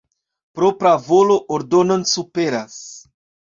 [0.59, 2.77] Propra volo ordonon superas.